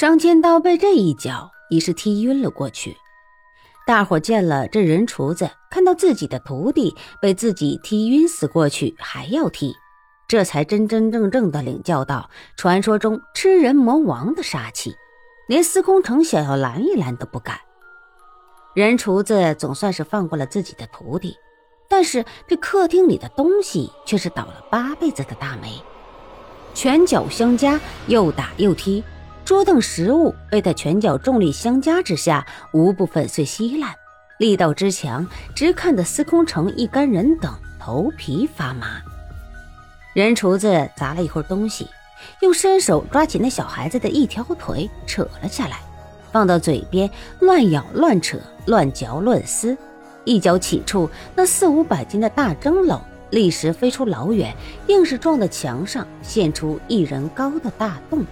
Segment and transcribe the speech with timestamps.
[0.00, 2.96] 商千刀被这一脚已是踢晕了过去。
[3.86, 9.74] 大伙见了这人厨子，看到自己的徒弟被自己踢晕死过去，还要踢，
[10.26, 14.94] 这才真真正正的领教到传说中吃人魔王的杀气，
[15.46, 17.60] 连司空城想要拦一拦都不敢。
[18.74, 21.36] 人厨子总算是放过了自己的徒弟，
[21.90, 25.74] 但是这客厅里的东西却是倒了八辈子的大霉，
[26.72, 29.04] 拳脚相加，又打又踢。
[29.50, 33.92] 桌凳食物被他拳脚重力相加之下，无不粉碎稀烂，
[34.38, 35.26] 力道之强，
[35.56, 39.02] 直看得司空城一干人等头皮发麻。
[40.14, 41.88] 人厨子砸了一会儿东西，
[42.42, 45.80] 又伸手抓起那小孩子的一条腿，扯了下来，
[46.30, 47.10] 放到嘴边，
[47.40, 49.76] 乱咬乱扯，乱嚼乱撕，
[50.24, 54.54] 一脚起处，那四五百斤的大蒸笼立时飞出老远，
[54.86, 58.24] 硬是撞在墙上，现出一人高的大洞。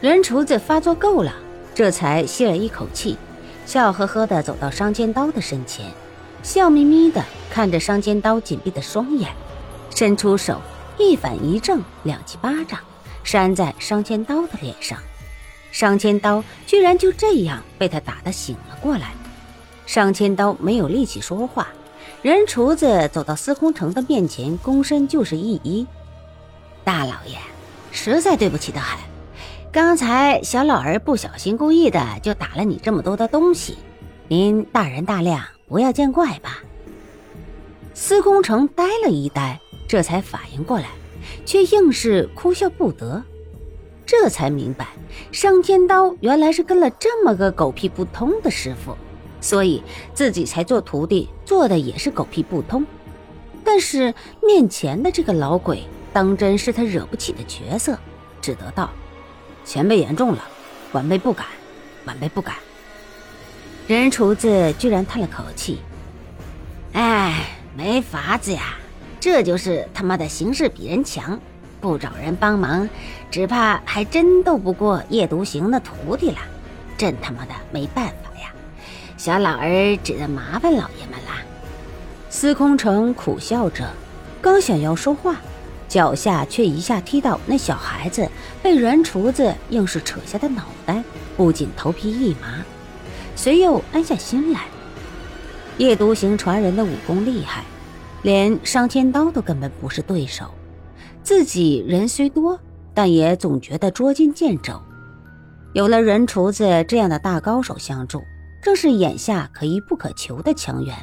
[0.00, 1.32] 人厨子发作够了，
[1.74, 3.16] 这才吸了一口气，
[3.64, 5.86] 笑呵呵地走到商尖刀的身前，
[6.42, 9.32] 笑眯眯地看着商尖刀紧闭的双眼，
[9.94, 10.60] 伸出手
[10.98, 12.78] 一反一正两记巴掌
[13.24, 14.98] 扇在商尖刀的脸上。
[15.72, 19.12] 商千刀居然就这样被他打得醒了过来。
[19.86, 21.68] 商千刀没有力气说话，
[22.20, 25.86] 人厨子走到司空城的面前，躬身就是一揖
[26.84, 27.38] ：“大老爷，
[27.92, 28.98] 实在对不起的很。”
[29.76, 33.76] 刚才小老儿不小心，故意的就打了你这么多的东西，
[34.26, 36.62] 您大人大量，不要见怪吧。
[37.92, 40.86] 司空城呆了一呆，这才反应过来，
[41.44, 43.22] 却硬是哭笑不得。
[44.06, 44.88] 这才明白，
[45.30, 48.96] 上天刀原来是跟了这么个狗屁不通的师傅，
[49.42, 49.82] 所以
[50.14, 52.82] 自己才做徒弟，做的也是狗屁不通。
[53.62, 55.82] 但是面前的这个老鬼，
[56.14, 57.98] 当真是他惹不起的角色，
[58.40, 58.88] 只得道。
[59.66, 60.42] 前辈言重了，
[60.92, 61.44] 晚辈不敢，
[62.04, 62.54] 晚辈不敢。
[63.88, 65.80] 人厨子居然叹了口气
[66.94, 68.76] ：“哎，没法子呀，
[69.18, 71.38] 这就是他妈的形势比人强，
[71.80, 72.88] 不找人帮忙，
[73.28, 76.38] 只怕还真斗不过夜独行的徒弟了。
[76.96, 78.52] 真他妈的没办法呀，
[79.16, 81.42] 小老儿只得麻烦老爷们了。”
[82.30, 83.84] 司空城苦笑着，
[84.40, 85.36] 刚想要说话。
[85.88, 88.28] 脚下却一下踢到那小孩子，
[88.62, 91.02] 被人厨子硬是扯下的脑袋，
[91.36, 92.64] 不仅头皮一麻，
[93.34, 94.62] 随又安下心来。
[95.78, 97.64] 夜独行传人的武功厉害，
[98.22, 100.46] 连商千刀都根本不是对手。
[101.22, 102.58] 自己人虽多，
[102.94, 104.80] 但也总觉得捉襟见肘。
[105.72, 108.22] 有了人厨子这样的大高手相助，
[108.62, 110.96] 正是眼下可遇不可求的强援。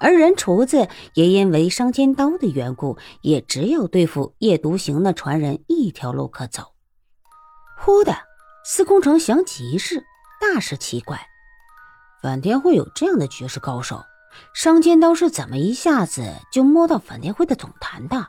[0.00, 6.72] 而人厨子也因为伤尖刀的缘故，也只有对付夜独行的传人一条路可走。
[7.78, 8.16] 忽的，
[8.64, 10.02] 司空城想起一事，
[10.40, 11.20] 大是奇怪：
[12.22, 14.02] 反天会有这样的绝世高手，
[14.54, 18.26] 伤尖刀是怎么一下子就摸到反天会的总坛的？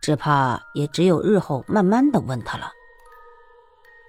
[0.00, 2.70] 只怕也只有日后慢慢的问他了。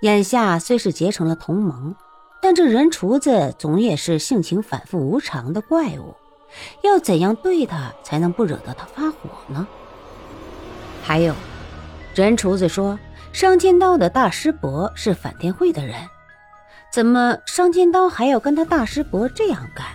[0.01, 1.95] 眼下虽是结成了同盟，
[2.41, 6.15] 但这人厨子总也是性情反复无常的怪物。
[6.81, 9.67] 要怎样对他才能不惹得他发火呢？
[11.01, 11.33] 还有，
[12.15, 12.97] 人厨子说
[13.31, 15.95] 商千刀的大师伯是反天会的人，
[16.91, 19.85] 怎么商千刀还要跟他大师伯这样干？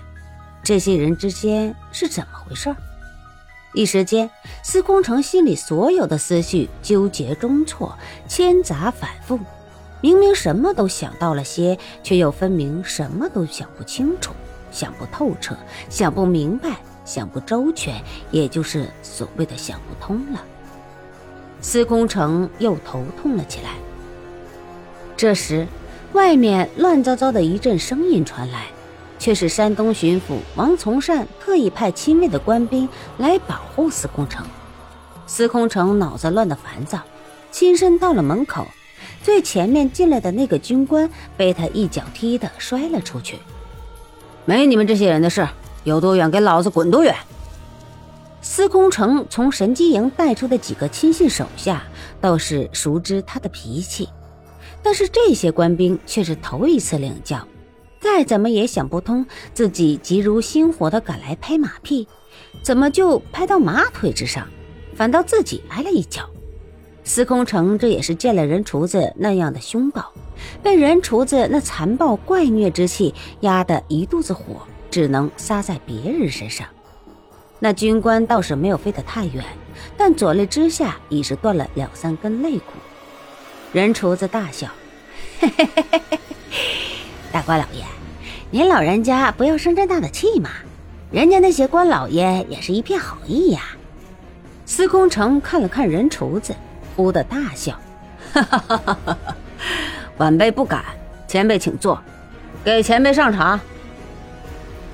[0.62, 2.74] 这些人之间是怎么回事？
[3.74, 4.30] 一时间，
[4.62, 7.96] 司空城心里所有的思绪纠结中错，
[8.26, 9.38] 千杂反复，
[10.00, 14.32] 明明什么都想到了些，却又分明什么都想不清楚。
[14.70, 15.56] 想不透彻，
[15.88, 20.42] 想不明白，想不周全，也就是所谓的想不通了。
[21.60, 23.70] 司空城又头痛了起来。
[25.16, 25.66] 这时，
[26.12, 28.66] 外面乱糟糟的一阵声音传来，
[29.18, 34.46] 却是山东巡抚王从善特意派亲卫的官兵来保护司空城。
[35.26, 37.00] 司空城脑子乱得烦躁，
[37.50, 38.66] 亲身到了门口，
[39.22, 43.38] 最前面进来的那个军官被他一脚踢得摔了出去。
[44.48, 45.46] 没你们这些人的事，
[45.84, 47.14] 有多远给老子滚多远！
[48.40, 51.82] 司空城从神机营带出的几个亲信手下
[52.18, 54.08] 倒是熟知他的脾气，
[54.82, 57.46] 但是这些官兵却是头一次领教，
[58.00, 62.08] 再怎么也想不通自己急如星火的赶来拍马屁，
[62.62, 64.48] 怎么就拍到马腿之上，
[64.94, 66.22] 反倒自己挨了一脚。
[67.04, 70.10] 司空城这也是见了人厨子那样的凶暴。
[70.62, 74.42] 被人厨子那残暴怪虐之气压得一肚子火，
[74.90, 76.66] 只能撒在别人身上。
[77.60, 79.44] 那军官倒是没有飞得太远，
[79.96, 82.72] 但左肋之下已是断了两三根肋骨。
[83.72, 84.68] 人厨子大笑
[87.32, 87.84] ：“大官老爷，
[88.50, 90.50] 您老人家不要生这大的气嘛，
[91.10, 93.60] 人家那些官老爷也是一片好意呀。
[94.64, 96.54] 司空城看了看人厨子，
[96.94, 97.78] 忽的大笑
[98.32, 99.36] ：“哈哈哈哈哈！
[100.18, 100.84] 晚辈不敢，
[101.26, 102.00] 前辈请坐，
[102.64, 103.58] 给前辈上茶。”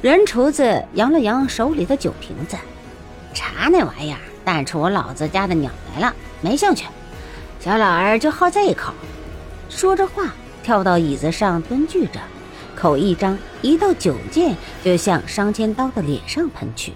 [0.02, 2.56] 人厨子扬了扬手里的酒瓶子，
[3.32, 6.86] 茶那玩意儿带出我老子家的鸟来了，没兴趣。
[7.58, 8.92] 小老儿就好这一口。
[9.70, 12.20] 说着话，跳到椅子上蹲踞着，
[12.76, 14.54] 口一张，一道酒箭
[14.84, 16.92] 就向商千刀的脸上喷去。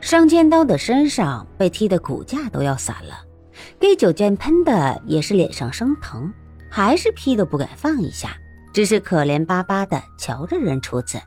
[0.00, 3.20] 商千刀的身上被踢得骨架都要散了，
[3.78, 6.32] 给酒箭喷的也是脸上生疼，
[6.74, 8.34] 还是屁都不敢放一下，
[8.72, 11.20] 只是可怜巴巴的瞧着人厨子。